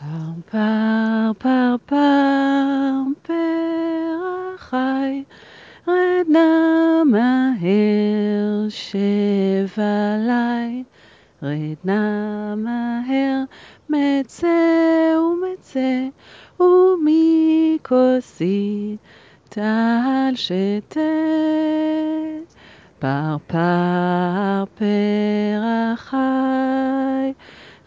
[0.00, 1.96] פרפר, פרפר,
[3.22, 5.24] פרח חי,
[5.88, 10.84] רד נא מהר, שב עלי.
[11.42, 13.42] רד נא מהר,
[13.88, 16.08] מצא ומצא,
[17.80, 18.16] ומכוסי
[19.48, 21.00] טל שתה.
[22.98, 27.32] פרפר, פרח חי,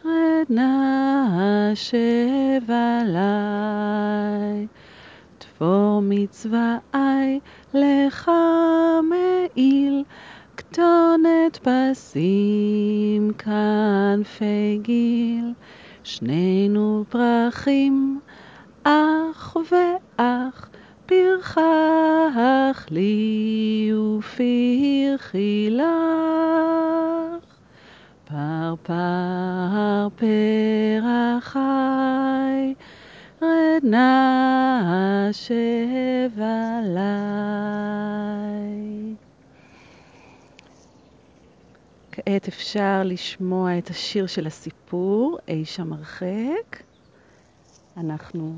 [0.06, 0.99] רד נא
[1.74, 3.20] שב עלי.
[5.38, 7.40] תפור מצבעי
[7.74, 8.32] לך
[9.10, 10.04] מעיל,
[10.58, 15.54] כתונת פסים, כנפי גיל,
[16.04, 18.20] שנינו פרחים,
[18.84, 20.70] אח ואח,
[21.06, 27.09] פרחח לי ופרחי לך.
[28.30, 32.74] פרפר פרח חי,
[33.42, 37.00] רד נא שב עלי.
[42.12, 46.84] כעת אפשר לשמוע את השיר של הסיפור, אי שם הרחק.
[47.98, 48.56] אנחנו,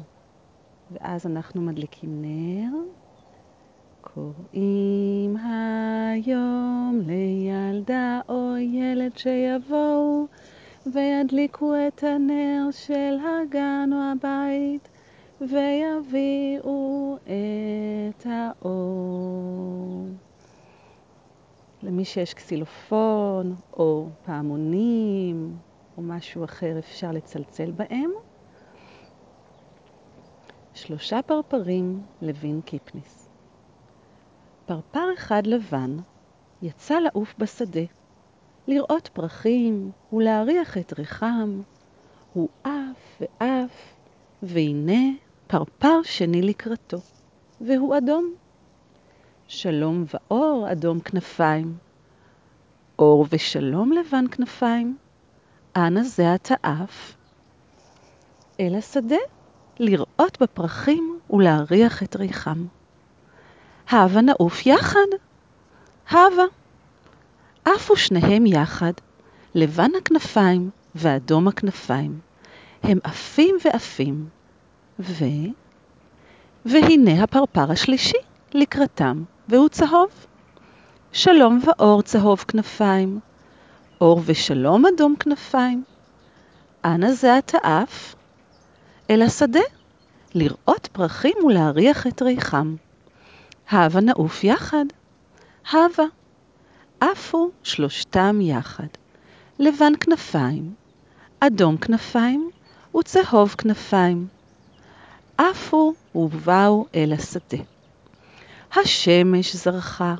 [0.91, 3.00] ואז אנחנו מדליקים נר.
[4.01, 10.27] קוראים היום לילדה או ילד שיבואו
[10.85, 14.89] וידליקו את הנר של הגן או הבית
[15.41, 17.17] ויביאו
[18.17, 20.05] את האור.
[21.83, 25.57] למי שיש קסילופון או פעמונים
[25.97, 28.11] או משהו אחר אפשר לצלצל בהם.
[30.73, 33.20] שלושה פרפרים לוין קיפניס.
[34.65, 35.97] פרפר אחד לבן
[36.61, 37.81] יצא לעוף בשדה,
[38.67, 41.61] לראות פרחים ולהריח את ריחם.
[42.33, 43.71] הוא עף ועף,
[44.43, 45.11] והנה
[45.47, 46.97] פרפר שני לקראתו,
[47.61, 48.33] והוא אדום.
[49.47, 51.77] שלום ואור אדום כנפיים,
[52.99, 54.97] אור ושלום לבן כנפיים,
[55.75, 57.15] אנה זה אתה עף?
[58.59, 59.15] אל השדה,
[59.79, 62.65] לראות בפרחים ולהריח את ריחם.
[63.91, 65.05] הבה נעוף יחד.
[66.09, 66.43] הבה.
[67.65, 68.91] עפו שניהם יחד,
[69.55, 72.19] לבן הכנפיים ואדום הכנפיים.
[72.83, 74.29] הם עפים ועפים,
[74.99, 75.25] ו...
[76.65, 78.17] והנה הפרפר השלישי
[78.53, 80.09] לקראתם, והוא צהוב.
[81.11, 83.19] שלום ואור צהוב כנפיים,
[84.01, 85.83] אור ושלום אדום כנפיים.
[86.85, 88.15] אנה זה אתה עף?
[89.09, 89.59] אל השדה,
[90.35, 92.75] לראות פרחים ולהריח את ריחם.
[93.71, 94.85] הבה נעוף יחד.
[95.71, 96.03] הבה.
[96.99, 98.87] עפו שלושתם יחד.
[99.59, 100.73] לבן כנפיים,
[101.39, 102.49] אדום כנפיים
[102.97, 104.27] וצהוב כנפיים.
[105.37, 107.57] עפו ובאו אל השדה.
[108.75, 110.15] השמש זרחה,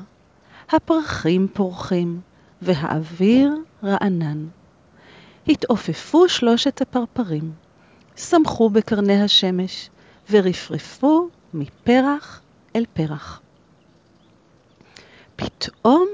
[0.70, 2.20] הפרחים פורחים,
[2.62, 3.52] והאוויר
[3.84, 4.46] רענן.
[5.48, 7.52] התעופפו שלושת הפרפרים,
[8.16, 9.90] שמחו בקרני השמש,
[10.30, 12.40] ורפרפו מפרח
[12.76, 13.41] אל פרח.
[15.44, 16.08] פתאום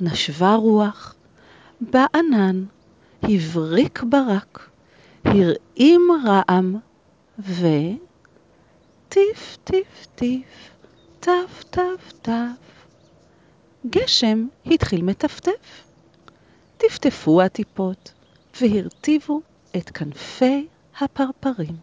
[0.00, 1.14] נשבה רוח,
[1.80, 2.64] בענן,
[3.22, 4.70] הבריק ברק,
[5.24, 6.76] הרעים רעם,
[7.38, 7.66] ו...
[9.08, 10.70] טיף טיף טיף,
[11.20, 12.86] טף טף טף.
[13.86, 15.84] גשם התחיל מטפטף.
[16.76, 18.12] טפטפו הטיפות
[18.60, 19.40] והרטיבו
[19.76, 20.66] את כנפי
[21.00, 21.76] הפרפרים.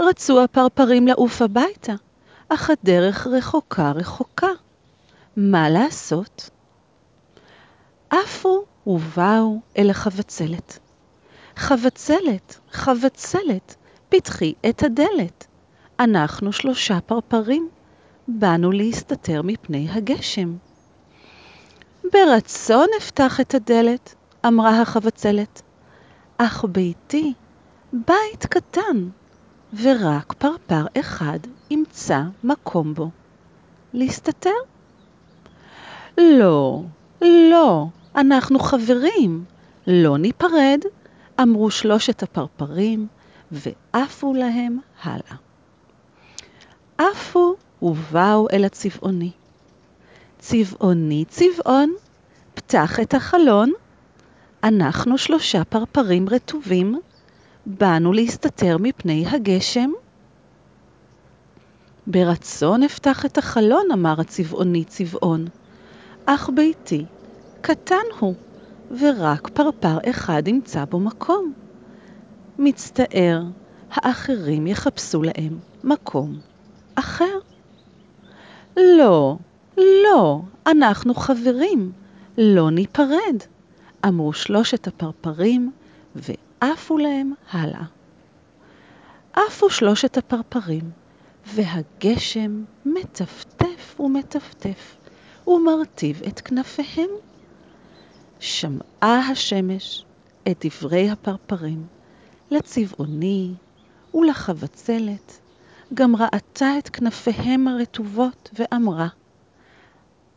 [0.00, 1.94] רצו הפרפרים לעוף הביתה,
[2.48, 4.48] אך הדרך רחוקה רחוקה.
[5.42, 6.50] מה לעשות?
[8.10, 10.78] עפו ובאו אל החבצלת.
[11.56, 13.74] חבצלת, חבצלת,
[14.08, 15.46] פתחי את הדלת.
[16.00, 17.68] אנחנו שלושה פרפרים,
[18.28, 20.56] באנו להסתתר מפני הגשם.
[22.12, 24.14] ברצון אפתח את הדלת,
[24.46, 25.62] אמרה החבצלת,
[26.38, 27.32] אך ביתי
[27.92, 29.08] בית קטן,
[29.82, 31.38] ורק פרפר אחד
[31.70, 33.10] ימצא מקום בו.
[33.92, 34.50] להסתתר?
[36.18, 36.82] לא,
[37.22, 37.86] לא,
[38.16, 39.44] אנחנו חברים,
[39.86, 40.80] לא ניפרד,
[41.42, 43.06] אמרו שלושת הפרפרים,
[43.52, 45.36] ועפו להם הלאה.
[46.98, 49.30] עפו ובאו אל הצבעוני.
[50.38, 51.94] צבעוני צבעון,
[52.54, 53.72] פתח את החלון.
[54.64, 57.00] אנחנו שלושה פרפרים רטובים,
[57.66, 59.90] באנו להסתתר מפני הגשם.
[62.06, 65.44] ברצון אפתח את החלון, אמר הצבעוני צבעון,
[66.26, 67.04] אך ביתי
[67.60, 68.34] קטן הוא,
[68.90, 71.52] ורק פרפר אחד ימצא בו מקום.
[72.58, 73.42] מצטער,
[73.90, 76.38] האחרים יחפשו להם מקום
[76.94, 77.38] אחר.
[78.76, 79.36] לא,
[79.76, 81.92] לא, אנחנו חברים,
[82.38, 83.36] לא ניפרד,
[84.06, 85.72] אמרו שלושת הפרפרים
[86.14, 87.84] ועפו להם הלאה.
[89.32, 90.90] עפו שלושת הפרפרים,
[91.46, 94.96] והגשם מטפטף ומטפטף,
[95.50, 97.10] ומרטיב את כנפיהם.
[98.40, 100.04] שמעה השמש
[100.50, 101.86] את דברי הפרפרים,
[102.50, 103.52] לצבעוני
[104.14, 105.40] ולחבצלת,
[105.94, 109.08] גם ראתה את כנפיהם הרטובות ואמרה,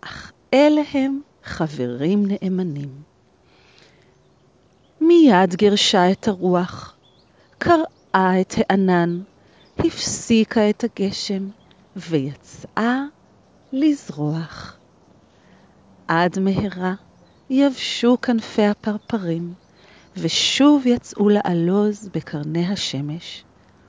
[0.01, 3.01] אך אלה הם חברים נאמנים.
[5.01, 6.95] מיד גירשה את הרוח,
[7.57, 9.19] קרעה את הענן,
[9.79, 11.47] הפסיקה את הגשם,
[11.95, 13.03] ויצאה
[13.73, 14.77] לזרוח.
[16.07, 16.93] עד מהרה
[17.49, 19.53] יבשו כנפי הפרפרים,
[20.17, 23.43] ושוב יצאו לעלוז בקרני השמש,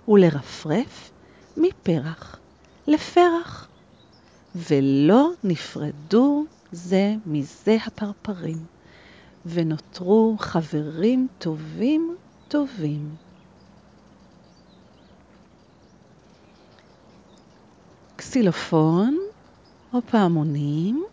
[0.08, 1.10] ולרפרף
[1.56, 2.38] מפרח
[2.86, 3.68] לפרח,
[4.54, 8.66] ולא נפרדו זה מזה הפרפרים,
[9.46, 12.16] ונותרו חברים טובים
[12.48, 13.14] טובים.
[18.16, 19.18] קסילופון
[19.92, 21.04] או פעמונים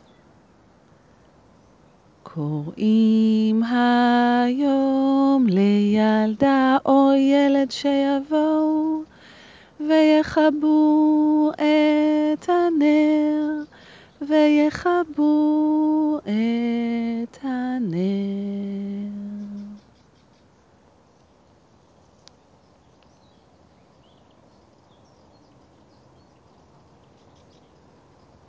[2.33, 9.01] קוראים היום לילדה או ילד שיבואו
[9.79, 13.63] ויכבו את הנר,
[14.21, 16.50] ויכבו את.